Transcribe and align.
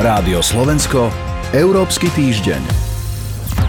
Rádio 0.00 0.40
Slovensko, 0.40 1.12
Európsky 1.52 2.08
týždeň. 2.16 2.64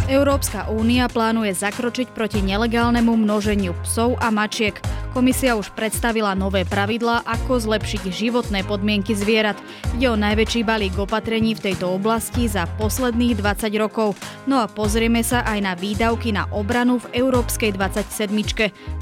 Európska 0.08 0.72
únia 0.72 1.12
plánuje 1.12 1.52
zakročiť 1.52 2.16
proti 2.16 2.40
nelegálnemu 2.40 3.20
množeniu 3.20 3.76
psov 3.84 4.16
a 4.16 4.32
mačiek. 4.32 4.80
Komisia 5.12 5.60
už 5.60 5.76
predstavila 5.76 6.32
nové 6.32 6.64
pravidlá, 6.64 7.28
ako 7.28 7.60
zlepšiť 7.60 8.08
životné 8.08 8.64
podmienky 8.64 9.12
zvierat. 9.12 9.60
Ide 10.00 10.08
o 10.08 10.16
najväčší 10.16 10.64
balík 10.64 10.96
opatrení 10.96 11.52
v 11.52 11.68
tejto 11.68 12.00
oblasti 12.00 12.48
za 12.48 12.64
posledných 12.80 13.36
20 13.36 13.68
rokov. 13.76 14.16
No 14.48 14.64
a 14.64 14.72
pozrieme 14.72 15.28
sa 15.28 15.44
aj 15.44 15.60
na 15.60 15.76
výdavky 15.76 16.32
na 16.32 16.48
obranu 16.56 17.04
v 17.04 17.28
Európskej 17.28 17.76
27. 17.76 18.32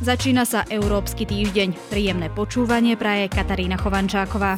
Začína 0.02 0.50
sa 0.50 0.66
Európsky 0.66 1.30
týždeň. 1.30 1.94
Príjemné 1.94 2.34
počúvanie 2.34 2.98
praje 2.98 3.30
Katarína 3.30 3.78
Chovančáková. 3.78 4.58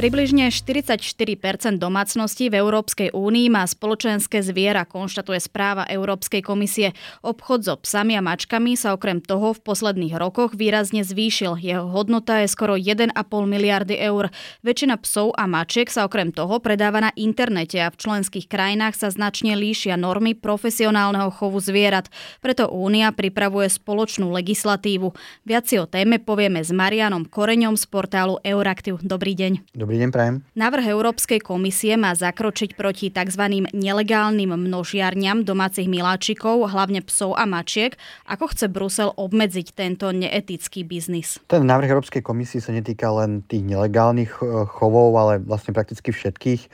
Približne 0.00 0.48
44% 0.48 1.76
domácností 1.76 2.48
v 2.48 2.56
Európskej 2.56 3.12
únii 3.12 3.52
má 3.52 3.68
spoločenské 3.68 4.40
zviera, 4.40 4.88
konštatuje 4.88 5.36
správa 5.44 5.84
Európskej 5.84 6.40
komisie. 6.40 6.96
Obchod 7.20 7.68
so 7.68 7.76
psami 7.76 8.16
a 8.16 8.24
mačkami 8.24 8.80
sa 8.80 8.96
okrem 8.96 9.20
toho 9.20 9.52
v 9.52 9.60
posledných 9.60 10.16
rokoch 10.16 10.56
výrazne 10.56 11.04
zvýšil. 11.04 11.60
Jeho 11.60 11.92
hodnota 11.92 12.40
je 12.40 12.48
skoro 12.48 12.80
1,5 12.80 13.12
miliardy 13.44 14.00
eur. 14.00 14.32
Väčšina 14.64 14.96
psov 15.04 15.36
a 15.36 15.44
mačiek 15.44 15.92
sa 15.92 16.08
okrem 16.08 16.32
toho 16.32 16.64
predáva 16.64 17.04
na 17.04 17.12
internete 17.12 17.76
a 17.84 17.92
v 17.92 18.00
členských 18.00 18.48
krajinách 18.48 18.96
sa 18.96 19.12
značne 19.12 19.52
líšia 19.52 20.00
normy 20.00 20.32
profesionálneho 20.32 21.28
chovu 21.28 21.60
zvierat. 21.60 22.08
Preto 22.40 22.72
Únia 22.72 23.12
pripravuje 23.12 23.68
spoločnú 23.68 24.32
legislatívu. 24.32 25.12
Viac 25.44 25.68
si 25.68 25.76
o 25.76 25.84
téme 25.84 26.16
povieme 26.16 26.64
s 26.64 26.72
Marianom 26.72 27.28
Koreňom 27.28 27.76
z 27.76 27.84
portálu 27.84 28.40
Euraktiv. 28.40 28.96
Dobrý 29.04 29.36
deň. 29.36 29.76
Dobrý 29.76 29.89
Dobrý 29.90 30.06
deň, 30.06 30.14
prajem. 30.14 30.36
Návrh 30.54 30.86
Európskej 30.86 31.42
komisie 31.42 31.98
má 31.98 32.14
zakročiť 32.14 32.78
proti 32.78 33.10
tzv. 33.10 33.66
nelegálnym 33.74 34.54
množiarňam 34.54 35.42
domácich 35.42 35.90
miláčikov, 35.90 36.70
hlavne 36.70 37.02
psov 37.02 37.34
a 37.34 37.42
mačiek. 37.42 37.98
Ako 38.30 38.54
chce 38.54 38.70
Brusel 38.70 39.10
obmedziť 39.10 39.74
tento 39.74 40.14
neetický 40.14 40.86
biznis? 40.86 41.42
Ten 41.50 41.66
návrh 41.66 41.90
Európskej 41.90 42.22
komisie 42.22 42.62
sa 42.62 42.70
netýka 42.70 43.10
len 43.10 43.42
tých 43.50 43.66
nelegálnych 43.66 44.30
eh, 44.38 44.62
chovov, 44.70 45.10
ale 45.18 45.42
vlastne 45.42 45.74
prakticky 45.74 46.14
všetkých. 46.14 46.70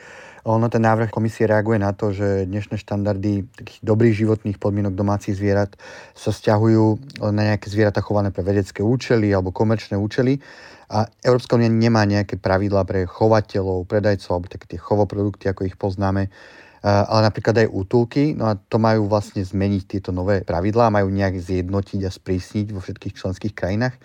Ono 0.47 0.71
ten 0.71 0.79
návrh 0.79 1.11
komisie 1.11 1.51
reaguje 1.51 1.75
na 1.83 1.91
to, 1.91 2.15
že 2.15 2.47
dnešné 2.47 2.79
štandardy 2.79 3.51
takých 3.51 3.81
dobrých 3.83 4.15
životných 4.15 4.63
podmienok 4.63 4.95
domácich 4.95 5.35
zvierat 5.35 5.75
sa 6.15 6.31
stiahujú 6.31 7.19
na 7.35 7.51
nejaké 7.51 7.67
zvieratá 7.67 7.99
chované 7.99 8.31
pre 8.31 8.47
vedecké 8.47 8.79
účely 8.79 9.35
alebo 9.35 9.51
komerčné 9.51 9.99
účely 9.99 10.39
a 10.87 11.11
Európska 11.27 11.59
únia 11.59 11.67
nemá 11.67 12.07
nejaké 12.07 12.39
pravidlá 12.39 12.87
pre 12.87 13.11
chovateľov, 13.11 13.91
predajcov 13.91 14.31
alebo 14.39 14.47
také 14.47 14.71
tie 14.71 14.79
chovoprodukty, 14.79 15.51
ako 15.51 15.67
ich 15.67 15.75
poznáme, 15.75 16.31
ale 16.87 17.21
napríklad 17.27 17.67
aj 17.67 17.75
útulky. 17.75 18.39
No 18.39 18.47
a 18.47 18.55
to 18.55 18.79
majú 18.79 19.11
vlastne 19.11 19.43
zmeniť 19.43 19.83
tieto 19.99 20.15
nové 20.15 20.47
pravidlá, 20.47 20.95
majú 20.95 21.11
nejak 21.11 21.43
zjednotiť 21.43 22.07
a 22.07 22.11
sprísniť 22.15 22.71
vo 22.71 22.79
všetkých 22.79 23.19
členských 23.19 23.51
krajinách. 23.51 23.99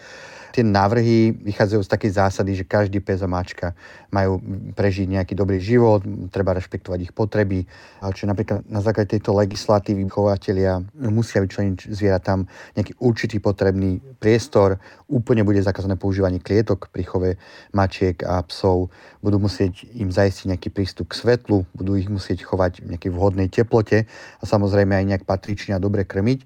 Tie 0.51 0.67
návrhy 0.67 1.31
vychádzajú 1.31 1.81
z 1.83 1.91
takej 1.95 2.11
zásady, 2.11 2.51
že 2.59 2.67
každý 2.67 2.99
pes 2.99 3.23
a 3.23 3.27
mačka 3.31 3.71
majú 4.11 4.43
prežiť 4.75 5.07
nejaký 5.07 5.33
dobrý 5.33 5.63
život, 5.63 6.03
treba 6.27 6.51
rešpektovať 6.51 6.99
ich 7.07 7.15
potreby. 7.15 7.63
Čiže 8.03 8.27
napríklad 8.27 8.67
na 8.67 8.83
základe 8.83 9.15
tejto 9.15 9.31
legislatívy 9.31 10.03
chovateľia 10.11 10.83
musia 11.07 11.39
vyčleniť 11.39 11.87
zvieratám 11.87 12.43
nejaký 12.75 12.99
určitý 12.99 13.39
potrebný 13.39 14.03
priestor. 14.19 14.75
Úplne 15.07 15.47
bude 15.47 15.63
zakázané 15.63 15.95
používanie 15.95 16.43
klietok 16.43 16.91
pri 16.91 17.03
chove 17.07 17.29
mačiek 17.71 18.19
a 18.27 18.43
psov. 18.43 18.91
Budú 19.23 19.39
musieť 19.39 19.87
im 19.95 20.11
zajistiť 20.11 20.51
nejaký 20.51 20.69
prístup 20.75 21.15
k 21.15 21.23
svetlu, 21.23 21.63
budú 21.71 21.95
ich 21.95 22.11
musieť 22.11 22.43
chovať 22.43 22.83
v 22.83 22.91
nejakej 22.91 23.11
vhodnej 23.15 23.47
teplote 23.47 24.03
a 24.39 24.43
samozrejme 24.43 24.91
aj 24.99 25.05
nejak 25.07 25.23
patrične 25.23 25.79
a 25.79 25.83
dobre 25.83 26.03
krmiť. 26.03 26.43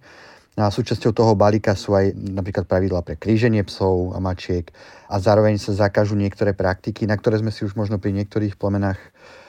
No 0.56 0.64
a 0.64 0.72
súčasťou 0.72 1.12
toho 1.12 1.36
balíka 1.36 1.76
sú 1.76 2.00
aj 2.00 2.16
napríklad 2.16 2.64
pravidla 2.64 3.04
pre 3.04 3.20
kríženie 3.20 3.68
psov 3.68 4.16
a 4.16 4.24
mačiek 4.24 4.72
a 5.12 5.20
zároveň 5.20 5.60
sa 5.60 5.76
zakážu 5.76 6.16
niektoré 6.16 6.56
praktiky, 6.56 7.04
na 7.04 7.20
ktoré 7.20 7.44
sme 7.44 7.52
si 7.52 7.68
už 7.68 7.76
možno 7.76 8.00
pri 8.00 8.16
niektorých 8.16 8.56
plemenách 8.56 8.96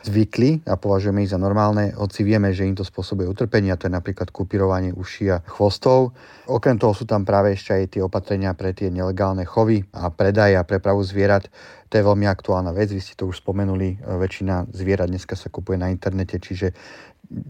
zvykli 0.03 0.67
a 0.67 0.75
považujeme 0.75 1.23
ich 1.23 1.31
za 1.31 1.39
normálne, 1.39 1.95
hoci 1.95 2.27
vieme, 2.27 2.51
že 2.51 2.67
im 2.67 2.75
to 2.75 2.83
spôsobuje 2.87 3.27
utrpenie, 3.27 3.75
a 3.75 3.79
to 3.79 3.87
je 3.87 3.95
napríklad 3.95 4.31
kupírovanie 4.31 4.95
uší 4.95 5.31
a 5.35 5.43
chvostov. 5.47 6.15
Okrem 6.47 6.79
toho 6.79 6.95
sú 6.95 7.07
tam 7.07 7.27
práve 7.27 7.55
ešte 7.55 7.75
aj 7.75 7.85
tie 7.91 8.03
opatrenia 8.03 8.55
pre 8.55 8.71
tie 8.75 8.91
nelegálne 8.91 9.43
chovy 9.47 9.83
a 9.95 10.11
predaj 10.11 10.59
a 10.59 10.67
prepravu 10.67 11.03
zvierat. 11.03 11.51
To 11.91 11.99
je 11.99 12.03
veľmi 12.03 12.27
aktuálna 12.27 12.75
vec, 12.75 12.91
vy 12.91 12.99
ste 12.99 13.15
to 13.15 13.31
už 13.31 13.47
spomenuli, 13.47 14.03
väčšina 14.03 14.75
zvierat 14.75 15.07
dneska 15.07 15.39
sa 15.39 15.51
kupuje 15.51 15.79
na 15.79 15.91
internete, 15.91 16.39
čiže 16.43 16.75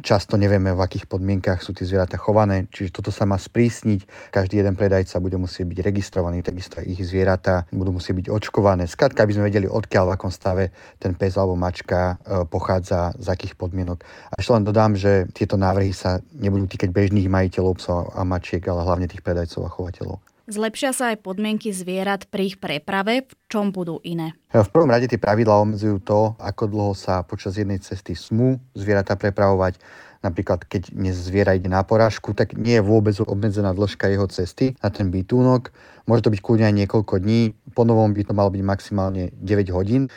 často 0.01 0.41
nevieme, 0.41 0.73
v 0.73 0.81
akých 0.81 1.07
podmienkach 1.09 1.61
sú 1.61 1.77
tie 1.77 1.87
zvieratá 1.89 2.17
chované, 2.17 2.69
čiže 2.69 3.01
toto 3.01 3.11
sa 3.13 3.29
má 3.29 3.37
sprísniť. 3.37 4.33
Každý 4.33 4.61
jeden 4.61 4.75
predajca 4.75 5.21
bude 5.21 5.37
musieť 5.37 5.65
byť 5.69 5.79
registrovaný, 5.83 6.41
takisto 6.43 6.81
ich 6.83 7.01
zvieratá 7.01 7.69
budú 7.73 7.97
musieť 7.97 8.15
byť 8.25 8.27
očkované. 8.33 8.85
Skrátka, 8.89 9.25
aby 9.25 9.35
sme 9.37 9.49
vedeli, 9.49 9.67
odkiaľ 9.69 10.05
v 10.11 10.15
akom 10.15 10.33
stave 10.33 10.73
ten 11.01 11.13
pes 11.17 11.37
alebo 11.37 11.57
mačka 11.57 12.17
e, 12.23 12.45
pochádza, 12.49 13.17
z 13.17 13.27
akých 13.33 13.55
podmienok. 13.57 14.03
A 14.33 14.41
ešte 14.41 14.53
len 14.53 14.65
dodám, 14.65 14.95
že 14.95 15.27
tieto 15.33 15.57
návrhy 15.57 15.93
sa 15.93 16.21
nebudú 16.37 16.69
týkať 16.69 16.93
bežných 16.93 17.29
majiteľov 17.31 17.75
psov 17.81 18.01
a 18.13 18.21
mačiek, 18.23 18.63
ale 18.69 18.85
hlavne 18.85 19.09
tých 19.09 19.25
predajcov 19.25 19.67
a 19.67 19.73
chovateľov. 19.73 20.36
Zlepšia 20.47 20.95
sa 20.95 21.11
aj 21.11 21.27
podmienky 21.27 21.75
zvierat 21.75 22.31
pri 22.31 22.55
ich 22.55 22.63
preprave, 22.63 23.27
v 23.27 23.33
čom 23.51 23.75
budú 23.75 23.99
iné? 24.07 24.39
V 24.55 24.71
prvom 24.71 24.87
rade 24.87 25.11
tie 25.11 25.19
pravidlá 25.19 25.59
obmedzujú 25.59 25.99
to, 26.07 26.39
ako 26.39 26.71
dlho 26.71 26.95
sa 26.95 27.27
počas 27.27 27.59
jednej 27.59 27.83
cesty 27.83 28.15
smú 28.15 28.63
zvieratá 28.71 29.19
prepravovať. 29.19 29.83
Napríklad, 30.23 30.63
keď 30.63 30.95
dnes 30.95 31.19
zviera 31.19 31.59
ide 31.59 31.67
na 31.67 31.83
porážku, 31.83 32.31
tak 32.31 32.55
nie 32.55 32.79
je 32.79 32.87
vôbec 32.87 33.19
obmedzená 33.19 33.75
dĺžka 33.75 34.07
jeho 34.07 34.31
cesty 34.31 34.79
na 34.87 34.95
ten 34.95 35.11
bytúnok. 35.11 35.75
Môže 36.07 36.23
to 36.23 36.31
byť 36.31 36.39
kľudne 36.39 36.71
aj 36.71 36.77
niekoľko 36.79 37.15
dní, 37.27 37.51
po 37.75 37.83
novom 37.83 38.15
by 38.15 38.23
to 38.23 38.31
malo 38.31 38.55
byť 38.55 38.63
maximálne 38.63 39.35
9 39.35 39.75
hodín. 39.75 40.15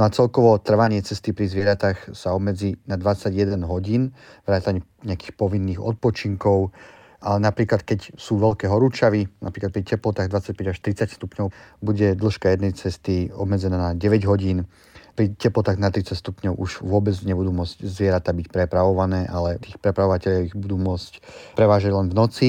No 0.00 0.08
a 0.08 0.12
celkovo 0.12 0.56
trvanie 0.56 1.04
cesty 1.04 1.36
pri 1.36 1.52
zvieratách 1.52 2.16
sa 2.16 2.32
obmedzí 2.32 2.80
na 2.88 2.96
21 2.96 3.60
hodín, 3.68 4.16
vrátane 4.48 4.88
nejakých 5.04 5.36
povinných 5.36 5.84
odpočinkov, 5.84 6.72
ale 7.20 7.38
napríklad 7.40 7.82
keď 7.82 8.16
sú 8.16 8.36
veľké 8.36 8.68
horúčavy, 8.68 9.28
napríklad 9.40 9.72
pri 9.72 9.82
teplotách 9.84 10.28
25 10.28 10.72
až 10.72 10.78
30 10.82 11.16
stupňov, 11.16 11.46
bude 11.80 12.16
dĺžka 12.16 12.52
jednej 12.52 12.72
cesty 12.76 13.32
obmedzená 13.32 13.78
na 13.78 13.90
9 13.94 14.28
hodín. 14.28 14.68
Pri 15.16 15.32
teplotách 15.32 15.80
na 15.80 15.88
30 15.88 16.12
stupňov 16.12 16.60
už 16.60 16.84
vôbec 16.84 17.16
nebudú 17.24 17.48
môcť 17.48 17.88
zvieratá 17.88 18.36
byť 18.36 18.52
prepravované, 18.52 19.24
ale 19.24 19.56
tých 19.56 19.80
prepravovateľov 19.80 20.52
ich 20.52 20.56
budú 20.56 20.76
môcť 20.76 21.12
prevážať 21.56 21.92
len 21.96 22.12
v 22.12 22.14
noci 22.14 22.48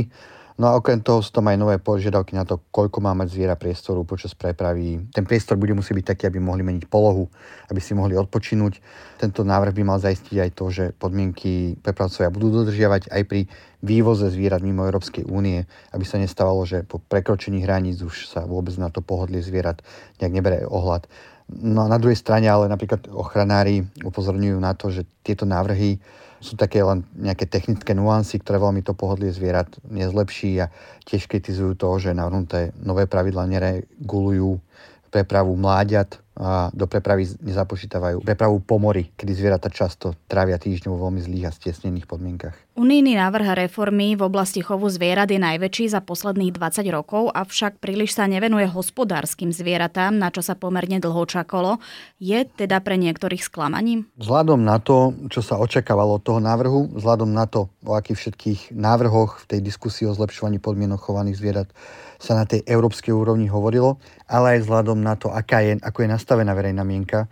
No 0.58 0.74
a 0.74 0.74
okrem 0.74 0.98
toho 1.06 1.22
sú 1.22 1.30
tam 1.30 1.54
aj 1.54 1.58
nové 1.62 1.78
požiadavky 1.78 2.34
na 2.34 2.42
to, 2.42 2.58
koľko 2.74 2.98
má 2.98 3.14
mať 3.14 3.30
zviera 3.30 3.54
priestoru 3.54 4.02
počas 4.02 4.34
prepravy. 4.34 5.06
Ten 5.14 5.22
priestor 5.22 5.54
bude 5.54 5.78
musieť 5.78 6.02
byť 6.02 6.06
taký, 6.10 6.24
aby 6.34 6.42
mohli 6.42 6.66
meniť 6.66 6.90
polohu, 6.90 7.30
aby 7.70 7.78
si 7.78 7.94
mohli 7.94 8.18
odpočinúť. 8.18 8.82
Tento 9.22 9.46
návrh 9.46 9.70
by 9.78 9.84
mal 9.86 10.02
zaistiť 10.02 10.34
aj 10.34 10.52
to, 10.58 10.66
že 10.74 10.84
podmienky 10.98 11.78
prepravcovia 11.78 12.34
budú 12.34 12.66
dodržiavať 12.66 13.14
aj 13.14 13.22
pri 13.30 13.46
vývoze 13.86 14.34
zvierat 14.34 14.66
mimo 14.66 14.82
Európskej 14.82 15.30
únie, 15.30 15.62
aby 15.94 16.06
sa 16.10 16.18
nestávalo, 16.18 16.66
že 16.66 16.82
po 16.82 16.98
prekročení 16.98 17.62
hraníc 17.62 18.02
už 18.02 18.26
sa 18.26 18.42
vôbec 18.50 18.74
na 18.82 18.90
to 18.90 19.06
pohodlie 19.06 19.46
zvierat 19.46 19.86
nejak 20.18 20.34
nebere 20.34 20.66
ohľad. 20.66 21.06
No 21.54 21.86
a 21.86 21.88
na 21.88 22.02
druhej 22.02 22.18
strane 22.18 22.50
ale 22.50 22.66
napríklad 22.66 23.08
ochranári 23.14 23.86
upozorňujú 24.02 24.58
na 24.58 24.74
to, 24.74 24.90
že 24.90 25.06
tieto 25.22 25.46
návrhy 25.46 26.02
sú 26.38 26.54
také 26.60 26.86
len 26.86 27.02
nejaké 27.18 27.50
technické 27.50 27.98
nuancy, 27.98 28.38
ktoré 28.38 28.62
veľmi 28.62 28.86
to 28.86 28.94
pohodlie 28.94 29.34
zvierat 29.34 29.70
nezlepší 29.88 30.62
a 30.62 30.70
tiež 31.08 31.26
kritizujú 31.26 31.74
to, 31.74 31.90
že 31.98 32.18
navrhnuté 32.18 32.76
nové 32.82 33.10
pravidla 33.10 33.50
neregulujú 33.50 34.62
prepravu 35.10 35.56
mláďat 35.56 36.20
a 36.38 36.70
do 36.70 36.86
prepravy 36.86 37.26
nezapočítavajú 37.42 38.22
prepravu 38.22 38.62
pomory, 38.62 39.10
kedy 39.18 39.32
zvieratá 39.34 39.74
často 39.74 40.14
trávia 40.30 40.62
týždňov 40.62 40.94
vo 40.94 41.10
veľmi 41.10 41.22
zlých 41.26 41.50
a 41.50 41.56
stiesnených 41.56 42.06
podmienkach. 42.06 42.67
Unijný 42.78 43.18
návrh 43.18 43.66
reformy 43.66 44.14
v 44.14 44.22
oblasti 44.22 44.62
chovu 44.62 44.86
zvierat 44.86 45.34
je 45.34 45.42
najväčší 45.42 45.98
za 45.98 45.98
posledných 45.98 46.54
20 46.54 46.86
rokov, 46.94 47.34
avšak 47.34 47.82
príliš 47.82 48.14
sa 48.14 48.30
nevenuje 48.30 48.70
hospodárskym 48.70 49.50
zvieratám, 49.50 50.14
na 50.14 50.30
čo 50.30 50.46
sa 50.46 50.54
pomerne 50.54 51.02
dlho 51.02 51.26
čakalo. 51.26 51.82
Je 52.22 52.38
teda 52.46 52.78
pre 52.86 53.02
niektorých 53.02 53.42
sklamaním? 53.42 54.06
Vzhľadom 54.22 54.62
na 54.62 54.78
to, 54.78 55.18
čo 55.34 55.42
sa 55.42 55.58
očakávalo 55.58 56.22
od 56.22 56.24
toho 56.30 56.38
návrhu, 56.38 56.94
vzhľadom 56.94 57.34
na 57.34 57.50
to, 57.50 57.66
o 57.82 57.98
akých 57.98 58.22
všetkých 58.22 58.60
návrhoch 58.78 59.42
v 59.42 59.58
tej 59.58 59.60
diskusii 59.66 60.06
o 60.06 60.14
zlepšovaní 60.14 60.62
podmienok 60.62 61.02
chovaných 61.02 61.42
zvierat 61.42 61.74
sa 62.22 62.38
na 62.38 62.46
tej 62.46 62.62
európskej 62.62 63.10
úrovni 63.10 63.50
hovorilo, 63.50 63.98
ale 64.30 64.62
aj 64.62 64.70
vzhľadom 64.70 65.02
na 65.02 65.18
to, 65.18 65.34
aká 65.34 65.66
je, 65.66 65.82
ako 65.82 66.06
je 66.06 66.14
nastavená 66.14 66.54
verejná 66.54 66.86
mienka, 66.86 67.26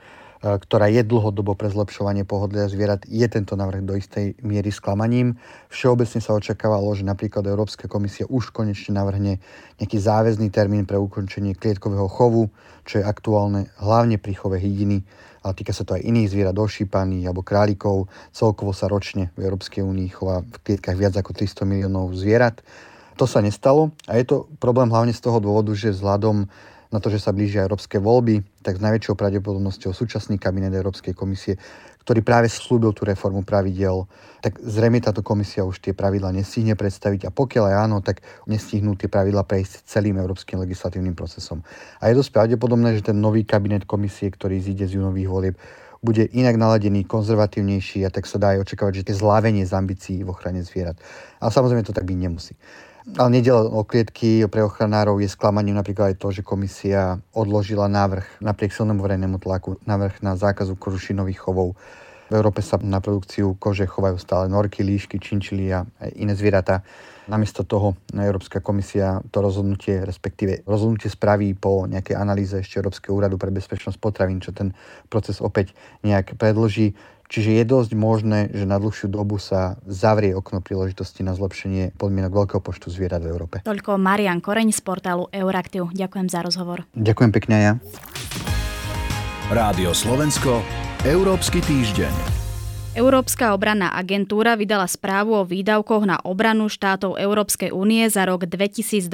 ktorá 0.46 0.86
je 0.94 1.02
dlhodobo 1.02 1.58
pre 1.58 1.74
zlepšovanie 1.74 2.22
pohodlia 2.22 2.70
zvierat, 2.70 3.02
je 3.10 3.26
tento 3.26 3.58
návrh 3.58 3.82
do 3.82 3.98
istej 3.98 4.38
miery 4.46 4.70
sklamaním. 4.70 5.42
Všeobecne 5.74 6.22
sa 6.22 6.38
očakávalo, 6.38 6.94
že 6.94 7.02
napríklad 7.02 7.42
Európska 7.50 7.90
komisia 7.90 8.30
už 8.30 8.54
konečne 8.54 8.94
navrhne 8.94 9.42
nejaký 9.82 9.98
záväzný 9.98 10.54
termín 10.54 10.86
pre 10.86 11.02
ukončenie 11.02 11.58
klietkového 11.58 12.06
chovu, 12.06 12.54
čo 12.86 13.02
je 13.02 13.04
aktuálne 13.04 13.74
hlavne 13.82 14.22
pri 14.22 14.38
chove 14.38 14.62
hydiny, 14.62 15.02
ale 15.42 15.54
týka 15.58 15.74
sa 15.74 15.82
to 15.82 15.98
aj 15.98 16.06
iných 16.06 16.30
zvierat, 16.30 16.54
ošípaných 16.54 17.26
alebo 17.26 17.42
králikov. 17.42 18.06
Celkovo 18.30 18.70
sa 18.70 18.86
ročne 18.86 19.34
v 19.34 19.50
Európskej 19.50 19.82
únii 19.82 20.10
chová 20.14 20.46
v 20.46 20.58
klietkách 20.62 20.98
viac 20.98 21.18
ako 21.18 21.34
300 21.34 21.66
miliónov 21.66 22.14
zvierat. 22.14 22.62
To 23.18 23.26
sa 23.26 23.42
nestalo 23.42 23.98
a 24.06 24.22
je 24.22 24.30
to 24.30 24.46
problém 24.62 24.94
hlavne 24.94 25.16
z 25.16 25.26
toho 25.26 25.42
dôvodu, 25.42 25.74
že 25.74 25.90
vzhľadom 25.90 26.46
na 26.94 27.00
to, 27.02 27.10
že 27.10 27.22
sa 27.22 27.34
blížia 27.34 27.66
európske 27.66 27.98
voľby, 27.98 28.42
tak 28.62 28.78
s 28.78 28.86
najväčšou 28.86 29.18
pravdepodobnosťou 29.18 29.92
súčasný 29.94 30.38
kabinet 30.38 30.74
Európskej 30.74 31.14
komisie, 31.18 31.58
ktorý 32.06 32.22
práve 32.22 32.46
slúbil 32.54 32.94
tú 32.94 33.02
reformu 33.02 33.42
pravidel, 33.42 34.06
tak 34.46 34.62
zrejme 34.62 35.02
táto 35.02 35.26
komisia 35.26 35.66
už 35.66 35.82
tie 35.82 35.98
pravidla 35.98 36.30
nestihne 36.30 36.78
predstaviť 36.78 37.26
a 37.26 37.34
pokiaľ 37.34 37.64
aj 37.66 37.76
áno, 37.90 37.98
tak 38.06 38.22
nestihnú 38.46 38.94
tie 38.94 39.10
pravidla 39.10 39.42
prejsť 39.42 39.90
celým 39.90 40.22
európskym 40.22 40.62
legislatívnym 40.62 41.18
procesom. 41.18 41.66
A 41.98 42.14
je 42.14 42.18
dosť 42.22 42.30
pravdepodobné, 42.30 43.02
že 43.02 43.10
ten 43.10 43.18
nový 43.18 43.42
kabinet 43.42 43.90
komisie, 43.90 44.30
ktorý 44.30 44.62
zíde 44.62 44.86
z 44.86 45.02
junových 45.02 45.30
volieb, 45.30 45.56
bude 46.06 46.30
inak 46.38 46.62
naladený, 46.62 47.10
konzervatívnejší 47.10 48.06
a 48.06 48.14
tak 48.14 48.30
sa 48.30 48.38
dá 48.38 48.54
aj 48.54 48.70
očakávať, 48.70 49.02
že 49.02 49.06
tie 49.10 49.18
zlávenie 49.18 49.66
z 49.66 49.74
ambícií 49.74 50.22
v 50.22 50.30
ochrane 50.30 50.62
zvierat. 50.62 51.02
Ale 51.42 51.50
samozrejme 51.50 51.82
to 51.82 51.98
tak 51.98 52.06
byť 52.06 52.18
nemusí. 52.22 52.54
Ale 53.06 53.30
nedel 53.30 53.70
o 53.70 53.86
klietky 53.86 54.50
pre 54.50 54.66
ochranárov 54.66 55.22
je 55.22 55.30
sklamaním 55.30 55.78
napríklad 55.78 56.14
aj 56.14 56.18
to, 56.18 56.34
že 56.34 56.42
komisia 56.42 57.22
odložila 57.38 57.86
návrh 57.86 58.42
napriek 58.42 58.74
silnému 58.74 58.98
verejnému 58.98 59.38
tlaku, 59.38 59.78
návrh 59.86 60.26
na 60.26 60.34
zákazu 60.34 60.74
kožušinových 60.74 61.38
chovov. 61.38 61.78
V 62.26 62.34
Európe 62.34 62.66
sa 62.66 62.82
na 62.82 62.98
produkciu 62.98 63.54
kože 63.62 63.86
chovajú 63.86 64.18
stále 64.18 64.50
norky, 64.50 64.82
líšky, 64.82 65.22
činčily 65.22 65.70
a 65.70 65.86
iné 66.18 66.34
zvieratá. 66.34 66.82
Namiesto 67.26 67.66
toho 67.66 67.98
Európska 68.14 68.62
komisia 68.62 69.18
to 69.34 69.42
rozhodnutie, 69.42 70.06
respektíve 70.06 70.62
rozhodnutie 70.70 71.10
spraví 71.10 71.58
po 71.58 71.90
nejakej 71.90 72.14
analýze 72.14 72.62
ešte 72.62 72.78
Európskeho 72.78 73.18
úradu 73.18 73.42
pre 73.42 73.50
bezpečnosť 73.50 73.98
potravín, 73.98 74.42
čo 74.42 74.54
ten 74.54 74.78
proces 75.10 75.42
opäť 75.42 75.74
nejak 76.06 76.38
predloží. 76.38 76.94
Čiže 77.26 77.58
je 77.58 77.64
dosť 77.66 77.92
možné, 77.98 78.54
že 78.54 78.70
na 78.70 78.78
dlhšiu 78.78 79.10
dobu 79.10 79.42
sa 79.42 79.82
zavrie 79.90 80.38
okno 80.38 80.62
príležitosti 80.62 81.26
na 81.26 81.34
zlepšenie 81.34 81.98
podmienok 81.98 82.46
veľkého 82.46 82.62
počtu 82.62 82.94
zvierat 82.94 83.26
v 83.26 83.34
Európe. 83.34 83.56
Toľko 83.66 83.98
Marian 83.98 84.38
Koreň 84.38 84.70
z 84.70 84.82
portálu 84.86 85.26
Euraktiv. 85.34 85.90
Ďakujem 85.90 86.30
za 86.30 86.46
rozhovor. 86.46 86.86
Ďakujem 86.94 87.32
pekne 87.34 87.56
ja. 87.58 87.74
Rádio 89.50 89.98
Slovensko, 89.98 90.85
Európsky 91.06 91.62
týždeň. 91.62 92.10
Európska 92.98 93.54
obranná 93.54 93.94
agentúra 93.94 94.58
vydala 94.58 94.90
správu 94.90 95.38
o 95.38 95.46
výdavkoch 95.46 96.02
na 96.02 96.18
obranu 96.26 96.66
štátov 96.66 97.22
Európskej 97.22 97.70
únie 97.70 98.10
za 98.10 98.26
rok 98.26 98.50
2022. 98.50 99.14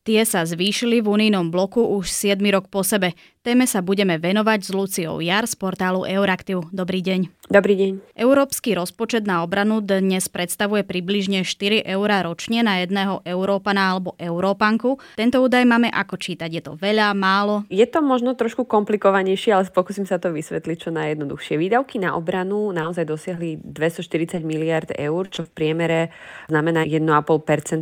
Tie 0.00 0.20
sa 0.24 0.48
zvýšili 0.48 1.04
v 1.04 1.06
unijnom 1.12 1.52
bloku 1.52 1.84
už 1.84 2.08
7 2.08 2.40
rok 2.48 2.72
po 2.72 2.80
sebe. 2.80 3.12
Téme 3.44 3.68
sa 3.68 3.84
budeme 3.84 4.16
venovať 4.16 4.60
s 4.64 4.70
Luciou 4.72 5.20
Jar 5.20 5.44
z 5.44 5.52
portálu 5.52 6.08
Euraktiv. 6.08 6.64
Dobrý 6.72 7.04
deň. 7.04 7.44
Dobrý 7.44 7.76
deň. 7.76 8.16
Európsky 8.16 8.72
rozpočet 8.72 9.28
na 9.28 9.44
obranu 9.44 9.84
dnes 9.84 10.32
predstavuje 10.32 10.80
približne 10.80 11.44
4 11.44 11.84
eurá 11.84 12.24
ročne 12.24 12.64
na 12.64 12.80
jedného 12.80 13.20
Európana 13.28 13.92
alebo 13.92 14.16
Európanku. 14.16 14.96
Tento 15.12 15.44
údaj 15.44 15.60
máme 15.68 15.92
ako 15.92 16.16
čítať? 16.16 16.48
Je 16.48 16.62
to 16.64 16.72
veľa, 16.80 17.12
málo? 17.12 17.68
Je 17.68 17.84
to 17.84 18.00
možno 18.00 18.32
trošku 18.32 18.64
komplikovanejšie, 18.64 19.52
ale 19.52 19.68
pokúsim 19.68 20.08
sa 20.08 20.16
to 20.16 20.32
vysvetliť 20.32 20.88
čo 20.88 20.90
najjednoduchšie. 20.96 21.60
Výdavky 21.60 22.00
na 22.00 22.16
obranu 22.16 22.72
naozaj 22.72 23.04
dosiahli 23.04 23.60
240 23.60 24.40
miliard 24.40 24.88
eur, 24.96 25.28
čo 25.28 25.44
v 25.44 25.52
priemere 25.52 26.08
znamená 26.48 26.88
1,5 26.88 27.04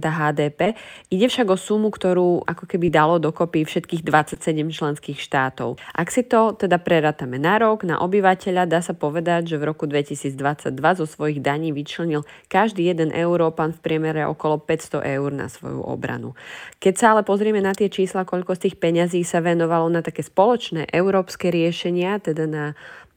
HDP. 0.03 0.75
Ide 1.07 1.31
však 1.31 1.47
o 1.47 1.55
sumu, 1.55 1.95
ktorú 1.95 2.51
ako 2.51 2.67
keby 2.67 2.91
dalo 2.91 3.23
dokopy 3.23 3.63
všetkých 3.63 4.03
27 4.03 4.43
členských 4.75 5.23
štátov 5.23 5.52
štátov. 5.53 5.77
Ak 5.93 6.09
si 6.09 6.25
to 6.25 6.57
teda 6.57 6.81
prerátame 6.81 7.37
na 7.37 7.61
rok, 7.61 7.85
na 7.85 8.01
obyvateľa, 8.01 8.65
dá 8.65 8.81
sa 8.81 8.97
povedať, 8.97 9.53
že 9.53 9.61
v 9.61 9.69
roku 9.69 9.85
2022 9.85 10.73
zo 10.73 11.05
svojich 11.05 11.45
daní 11.45 11.77
vyčlenil 11.77 12.25
každý 12.49 12.89
jeden 12.89 13.13
Európan 13.13 13.77
v 13.77 13.85
priemere 13.85 14.25
okolo 14.25 14.57
500 14.57 15.05
eur 15.05 15.31
na 15.37 15.53
svoju 15.53 15.85
obranu. 15.85 16.33
Keď 16.81 16.95
sa 16.97 17.07
ale 17.13 17.23
pozrieme 17.29 17.61
na 17.61 17.77
tie 17.77 17.93
čísla, 17.93 18.25
koľko 18.25 18.57
z 18.57 18.73
tých 18.73 18.81
peňazí 18.81 19.21
sa 19.29 19.45
venovalo 19.45 19.93
na 19.93 20.01
také 20.01 20.25
spoločné 20.25 20.89
európske 20.89 21.53
riešenia, 21.53 22.17
teda 22.25 22.49
na 22.49 22.65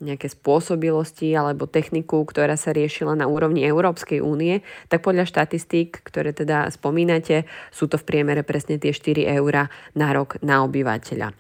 nejaké 0.04 0.28
spôsobilosti 0.28 1.32
alebo 1.32 1.72
techniku, 1.72 2.28
ktorá 2.28 2.60
sa 2.60 2.76
riešila 2.76 3.16
na 3.16 3.32
úrovni 3.32 3.64
Európskej 3.64 4.20
únie, 4.20 4.60
tak 4.92 5.08
podľa 5.08 5.24
štatistík, 5.24 6.04
ktoré 6.04 6.36
teda 6.36 6.68
spomínate, 6.68 7.48
sú 7.72 7.88
to 7.88 7.96
v 7.96 8.04
priemere 8.04 8.44
presne 8.44 8.76
tie 8.76 8.92
4 8.92 9.40
eurá 9.40 9.72
na 9.96 10.12
rok 10.12 10.36
na 10.44 10.68
obyvateľa. 10.68 11.32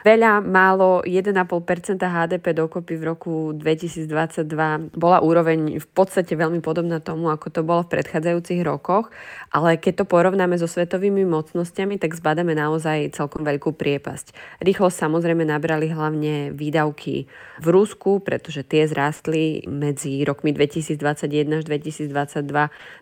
Veľa, 0.00 0.40
málo, 0.40 1.04
1,5% 1.04 2.00
HDP 2.00 2.56
dokopy 2.56 2.96
v 2.96 3.04
roku 3.04 3.32
2022 3.52 4.96
bola 4.96 5.20
úroveň 5.20 5.76
v 5.76 5.86
podstate 5.92 6.32
veľmi 6.40 6.64
podobná 6.64 7.04
tomu, 7.04 7.28
ako 7.28 7.52
to 7.52 7.60
bolo 7.60 7.84
v 7.84 8.00
predchádzajúcich 8.00 8.64
rokoch, 8.64 9.12
ale 9.52 9.76
keď 9.76 10.02
to 10.02 10.04
porovnáme 10.08 10.56
so 10.56 10.64
svetovými 10.64 11.28
mocnosťami, 11.28 12.00
tak 12.00 12.16
zbadáme 12.16 12.56
naozaj 12.56 13.12
celkom 13.12 13.44
veľkú 13.44 13.76
priepasť. 13.76 14.32
Rýchlo 14.64 14.88
samozrejme 14.88 15.44
nabrali 15.44 15.92
hlavne 15.92 16.56
výdavky 16.56 17.28
v 17.60 17.66
Rusku, 17.68 17.99
pretože 18.24 18.64
tie 18.64 18.88
zrástli 18.88 19.68
medzi 19.68 20.24
rokmi 20.24 20.56
2021 20.56 21.60
až 21.60 21.64
2022 21.68 22.08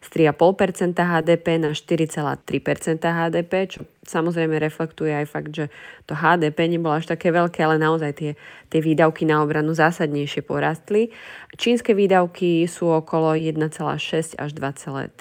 z 0.02 0.08
3,5% 0.10 0.98
HDP 0.98 1.46
na 1.62 1.70
4,3% 1.70 2.98
HDP, 3.06 3.52
čo 3.70 3.86
samozrejme 4.08 4.56
reflektuje 4.56 5.12
aj 5.12 5.26
fakt, 5.28 5.52
že 5.52 5.68
to 6.08 6.16
HDP 6.16 6.66
nebolo 6.72 6.96
až 6.96 7.12
také 7.12 7.28
veľké, 7.28 7.60
ale 7.62 7.76
naozaj 7.76 8.12
tie, 8.16 8.30
tie 8.72 8.80
výdavky 8.80 9.28
na 9.28 9.44
obranu 9.44 9.76
zásadnejšie 9.76 10.42
porastli. 10.42 11.12
Čínske 11.54 11.92
výdavky 11.92 12.64
sú 12.64 12.88
okolo 12.88 13.36
1,6 13.36 14.36
až 14.40 14.50
2,3% 14.56 15.12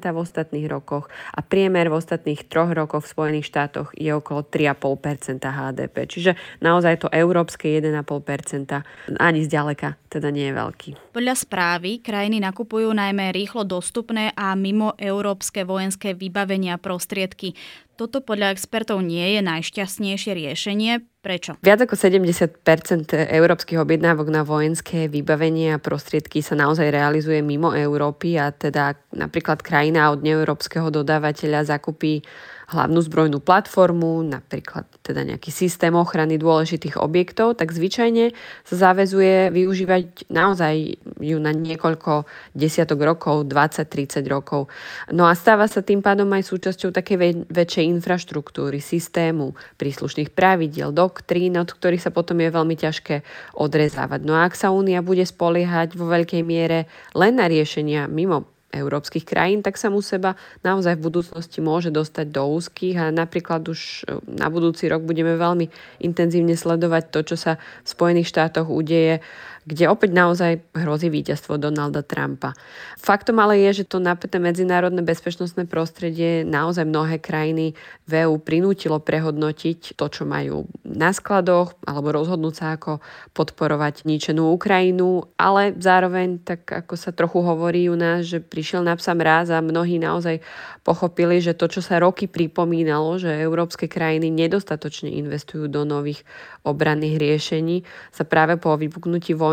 v 0.00 0.16
ostatných 0.16 0.66
rokoch 0.68 1.12
a 1.32 1.40
priemer 1.44 1.92
v 1.92 2.00
ostatných 2.00 2.48
troch 2.48 2.72
rokoch 2.72 3.04
v 3.04 3.12
Spojených 3.12 3.46
štátoch 3.48 3.92
je 3.92 4.12
okolo 4.12 4.48
3,5 4.48 5.40
HDP. 5.40 5.96
Čiže 6.08 6.32
naozaj 6.64 7.04
to 7.04 7.08
európske 7.12 7.68
1,5% 7.68 9.20
ani 9.20 9.40
zďaleka 9.44 10.00
teda 10.12 10.28
nie 10.28 10.52
je 10.52 10.54
veľký. 10.54 10.90
Podľa 11.16 11.34
správy 11.40 12.04
krajiny 12.04 12.44
nakupujú 12.44 12.92
najmä 12.92 13.32
rýchlo 13.32 13.64
dostupné 13.64 14.36
a 14.36 14.52
mimo 14.52 14.92
európske 15.00 15.64
vojenské 15.64 16.12
vybavenia 16.12 16.76
prostriedky. 16.76 17.56
Toto 18.02 18.18
podľa 18.18 18.58
expertov 18.58 18.98
nie 18.98 19.38
je 19.38 19.46
najšťastnejšie 19.46 20.34
riešenie. 20.34 21.06
Prečo? 21.22 21.54
Viac 21.62 21.86
ako 21.86 21.94
70% 21.94 23.14
európskych 23.14 23.78
objednávok 23.78 24.26
na 24.26 24.42
vojenské 24.42 25.06
vybavenie 25.06 25.70
a 25.70 25.78
prostriedky 25.78 26.42
sa 26.42 26.58
naozaj 26.58 26.90
realizuje 26.90 27.38
mimo 27.46 27.70
Európy 27.70 28.42
a 28.42 28.50
teda 28.50 28.98
napríklad 29.14 29.62
krajina 29.62 30.10
od 30.10 30.26
neeurópskeho 30.26 30.90
dodávateľa 30.90 31.78
zakupí 31.78 32.26
hlavnú 32.72 32.98
zbrojnú 33.04 33.38
platformu, 33.44 34.24
napríklad 34.24 34.88
teda 35.04 35.22
nejaký 35.28 35.52
systém 35.52 35.92
ochrany 35.92 36.40
dôležitých 36.40 36.96
objektov, 36.96 37.60
tak 37.60 37.70
zvyčajne 37.70 38.32
sa 38.64 38.74
záväzuje 38.88 39.52
využívať 39.52 40.32
naozaj 40.32 40.96
ju 41.20 41.36
na 41.36 41.52
niekoľko 41.52 42.24
desiatok 42.56 43.04
rokov, 43.04 43.44
20-30 43.46 44.24
rokov. 44.26 44.72
No 45.12 45.28
a 45.28 45.36
stáva 45.36 45.68
sa 45.68 45.84
tým 45.84 46.00
pádom 46.00 46.32
aj 46.32 46.48
súčasťou 46.48 46.90
takej 46.90 47.46
väčšej 47.52 47.84
infraštruktúry, 48.00 48.80
systému, 48.80 49.52
príslušných 49.76 50.32
pravidiel, 50.32 50.90
doktrín, 50.90 51.60
od 51.60 51.68
ktorých 51.68 52.08
sa 52.08 52.10
potom 52.10 52.40
je 52.40 52.48
veľmi 52.48 52.74
ťažké 52.74 53.20
odrezávať. 53.60 54.20
No 54.24 54.32
a 54.34 54.48
ak 54.48 54.56
sa 54.56 54.72
Únia 54.72 55.04
bude 55.04 55.22
spoliehať 55.22 55.94
vo 55.94 56.08
veľkej 56.08 56.42
miere 56.42 56.88
len 57.12 57.36
na 57.36 57.46
riešenia 57.46 58.08
mimo 58.08 58.48
európskych 58.72 59.28
krajín, 59.28 59.60
tak 59.60 59.76
sa 59.76 59.92
mu 59.92 60.00
seba 60.00 60.34
naozaj 60.64 60.96
v 60.96 61.04
budúcnosti 61.04 61.60
môže 61.60 61.92
dostať 61.92 62.26
do 62.32 62.42
úzkých 62.56 62.96
a 62.98 63.06
napríklad 63.12 63.60
už 63.68 64.08
e, 64.08 64.18
na 64.32 64.48
budúci 64.48 64.88
rok 64.88 65.04
budeme 65.04 65.36
veľmi 65.36 65.68
intenzívne 66.00 66.56
sledovať 66.56 67.12
to, 67.12 67.20
čo 67.32 67.36
sa 67.36 67.52
v 67.84 67.88
Spojených 67.88 68.32
štátoch 68.32 68.72
udeje 68.72 69.20
kde 69.62 69.86
opäť 69.86 70.10
naozaj 70.10 70.52
hrozí 70.74 71.06
víťazstvo 71.06 71.54
Donalda 71.54 72.02
Trumpa. 72.02 72.58
Faktom 72.98 73.38
ale 73.38 73.62
je, 73.68 73.82
že 73.82 73.84
to 73.86 74.02
napäté 74.02 74.42
medzinárodné 74.42 75.06
bezpečnostné 75.06 75.70
prostredie 75.70 76.42
naozaj 76.42 76.82
mnohé 76.82 77.22
krajiny 77.22 77.78
v 78.10 78.12
EU 78.26 78.42
prinútilo 78.42 78.98
prehodnotiť 78.98 79.94
to, 79.94 80.06
čo 80.10 80.26
majú 80.26 80.66
na 80.82 81.14
skladoch, 81.14 81.78
alebo 81.86 82.10
rozhodnúť 82.10 82.54
sa, 82.58 82.66
ako 82.74 82.98
podporovať 83.38 84.02
ničenú 84.02 84.50
Ukrajinu, 84.50 85.30
ale 85.38 85.78
zároveň, 85.78 86.42
tak 86.42 86.66
ako 86.66 86.98
sa 86.98 87.14
trochu 87.14 87.38
hovorí 87.38 87.86
u 87.86 87.94
nás, 87.94 88.26
že 88.26 88.42
prišiel 88.42 88.82
na 88.82 88.98
psa 88.98 89.14
mráz 89.14 89.54
a 89.54 89.62
mnohí 89.62 90.02
naozaj 90.02 90.42
pochopili, 90.82 91.38
že 91.38 91.54
to, 91.54 91.70
čo 91.70 91.78
sa 91.78 92.02
roky 92.02 92.26
pripomínalo, 92.26 93.14
že 93.22 93.30
európske 93.30 93.86
krajiny 93.86 94.34
nedostatočne 94.34 95.14
investujú 95.14 95.70
do 95.70 95.86
nových 95.86 96.26
obranných 96.66 97.18
riešení, 97.18 97.76
sa 98.10 98.26
práve 98.26 98.58
po 98.58 98.74
vypuknutí 98.74 99.34
vojny 99.34 99.51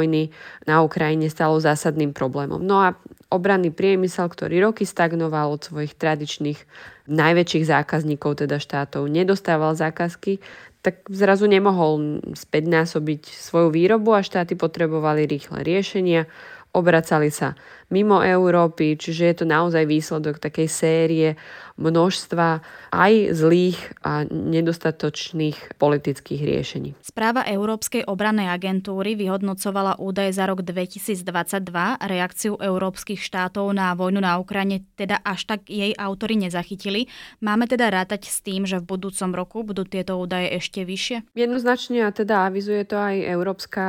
na 0.63 0.85
Ukrajine 0.85 1.27
stalo 1.27 1.59
zásadným 1.59 2.15
problémom. 2.15 2.61
No 2.61 2.79
a 2.79 2.95
obranný 3.33 3.73
priemysel, 3.73 4.29
ktorý 4.29 4.71
roky 4.71 4.85
stagnoval 4.85 5.57
od 5.57 5.61
svojich 5.65 5.97
tradičných 5.97 6.59
najväčších 7.09 7.65
zákazníkov, 7.65 8.45
teda 8.45 8.61
štátov, 8.61 9.09
nedostával 9.09 9.73
zákazky, 9.75 10.39
tak 10.79 11.03
zrazu 11.11 11.49
nemohol 11.49 12.23
späť 12.39 12.71
násobiť 12.71 13.27
svoju 13.27 13.69
výrobu 13.73 14.15
a 14.15 14.23
štáty 14.23 14.55
potrebovali 14.55 15.27
rýchle 15.27 15.59
riešenia, 15.65 16.29
obracali 16.71 17.33
sa 17.33 17.57
mimo 17.89 18.21
Európy, 18.21 18.95
čiže 18.95 19.23
je 19.25 19.35
to 19.41 19.45
naozaj 19.45 19.83
výsledok 19.85 20.37
takej 20.37 20.69
série 20.69 21.27
množstva 21.79 22.59
aj 22.91 23.13
zlých 23.31 23.79
a 24.03 24.27
nedostatočných 24.27 25.79
politických 25.79 26.41
riešení. 26.43 26.89
Správa 26.99 27.47
Európskej 27.47 28.03
obrannej 28.03 28.51
agentúry 28.51 29.15
vyhodnocovala 29.15 29.95
údaje 30.03 30.35
za 30.35 30.43
rok 30.45 30.61
2022, 30.61 31.23
reakciu 32.03 32.59
európskych 32.59 33.23
štátov 33.23 33.71
na 33.71 33.95
vojnu 33.95 34.19
na 34.19 34.35
Ukrajine, 34.37 34.83
teda 34.99 35.23
až 35.23 35.47
tak 35.47 35.71
jej 35.71 35.95
autory 35.95 36.35
nezachytili. 36.35 37.07
Máme 37.39 37.65
teda 37.71 37.87
rátať 37.87 38.27
s 38.27 38.43
tým, 38.43 38.67
že 38.67 38.83
v 38.83 38.99
budúcom 38.99 39.31
roku 39.31 39.63
budú 39.63 39.87
tieto 39.87 40.19
údaje 40.19 40.51
ešte 40.59 40.83
vyššie? 40.83 41.31
Jednoznačne 41.31 42.03
a 42.03 42.11
teda 42.11 42.51
avizuje 42.51 42.83
to 42.83 42.99
aj 42.99 43.15
Európska 43.23 43.83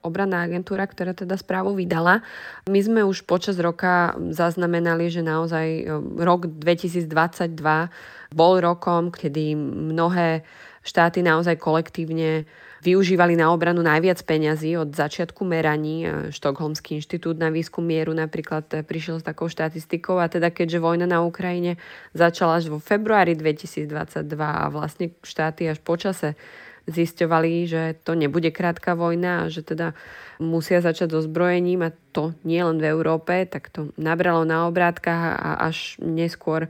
obranná 0.00 0.48
agentúra, 0.48 0.88
ktorá 0.88 1.12
teda 1.12 1.36
správu 1.36 1.76
vydala. 1.76 2.24
My 2.64 2.80
sme 2.80 3.04
už 3.04 3.28
počas 3.28 3.43
roka 3.60 4.16
zaznamenali, 4.32 5.12
že 5.12 5.20
naozaj 5.20 5.66
e, 5.66 5.84
rok 6.24 6.48
2020 6.48 7.04
2022 7.04 8.34
bol 8.34 8.58
rokom, 8.58 9.14
kedy 9.14 9.54
mnohé 9.94 10.42
štáty 10.84 11.24
naozaj 11.24 11.56
kolektívne 11.56 12.44
využívali 12.84 13.40
na 13.40 13.48
obranu 13.48 13.80
najviac 13.80 14.20
peňazí 14.20 14.76
od 14.76 14.92
začiatku 14.92 15.40
meraní. 15.48 16.28
Štokholmský 16.28 17.00
inštitút 17.00 17.40
na 17.40 17.48
výskum 17.48 17.80
mieru 17.80 18.12
napríklad 18.12 18.68
prišiel 18.84 19.22
s 19.22 19.24
takou 19.24 19.48
štatistikou 19.48 20.20
a 20.20 20.28
teda 20.28 20.52
keďže 20.52 20.84
vojna 20.84 21.08
na 21.08 21.24
Ukrajine 21.24 21.80
začala 22.12 22.60
až 22.60 22.68
vo 22.68 22.76
februári 22.76 23.32
2022 23.32 23.88
a 24.36 24.68
vlastne 24.68 25.16
štáty 25.24 25.64
až 25.64 25.80
počase 25.80 26.36
zisťovali, 26.84 27.52
že 27.64 27.82
to 28.04 28.12
nebude 28.12 28.52
krátka 28.52 28.92
vojna 28.92 29.46
a 29.46 29.50
že 29.52 29.64
teda 29.64 29.96
musia 30.42 30.84
začať 30.84 31.16
so 31.16 31.20
zbrojením 31.24 31.88
a 31.88 31.94
to 32.12 32.36
nie 32.44 32.60
len 32.60 32.76
v 32.76 32.90
Európe, 32.90 33.46
tak 33.48 33.72
to 33.72 33.94
nabralo 33.96 34.44
na 34.44 34.68
obrátkach 34.68 35.38
a 35.38 35.50
až 35.64 35.96
neskôr 36.02 36.68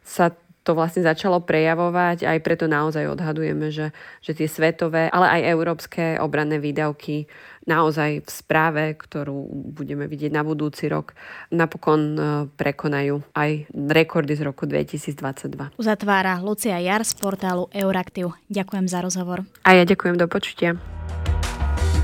sa 0.00 0.32
to 0.60 0.76
vlastne 0.76 1.00
začalo 1.00 1.40
prejavovať, 1.40 2.28
aj 2.28 2.38
preto 2.44 2.68
naozaj 2.68 3.08
odhadujeme, 3.08 3.72
že, 3.72 3.96
že 4.20 4.36
tie 4.36 4.44
svetové, 4.44 5.08
ale 5.08 5.40
aj 5.40 5.50
európske 5.56 6.04
obranné 6.20 6.60
výdavky 6.60 7.24
naozaj 7.68 8.24
v 8.24 8.30
správe, 8.30 8.84
ktorú 8.96 9.48
budeme 9.76 10.08
vidieť 10.08 10.32
na 10.32 10.40
budúci 10.40 10.88
rok, 10.88 11.12
napokon 11.52 12.00
e, 12.16 12.22
prekonajú 12.56 13.20
aj 13.36 13.68
rekordy 13.72 14.36
z 14.36 14.42
roku 14.48 14.64
2022. 14.64 15.76
Uzatvára 15.76 16.40
Lucia 16.40 16.80
Jar 16.80 17.04
z 17.04 17.12
portálu 17.16 17.68
Euraktiv. 17.72 18.32
Ďakujem 18.48 18.86
za 18.88 19.04
rozhovor. 19.04 19.44
A 19.64 19.76
ja 19.76 19.84
ďakujem 19.84 20.16
do 20.16 20.26
počutia. 20.30 20.80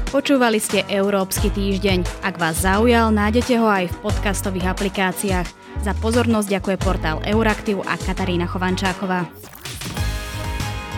Počúvali 0.06 0.62
ste 0.62 0.86
Európsky 0.86 1.50
týždeň. 1.50 2.24
Ak 2.24 2.38
vás 2.38 2.62
zaujal, 2.62 3.10
nájdete 3.10 3.58
ho 3.58 3.66
aj 3.66 3.90
v 3.90 3.96
podcastových 4.06 4.70
aplikáciách. 4.72 5.48
Za 5.82 5.92
pozornosť 5.98 6.48
ďakuje 6.56 6.76
portál 6.80 7.20
Euraktiv 7.26 7.82
a 7.84 7.98
Katarína 8.00 8.48
Chovančáková. 8.48 9.28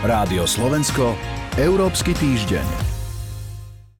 Rádio 0.05 0.47
Slovensko, 0.47 1.17
Európsky 1.59 2.15
týždeň. 2.15 2.98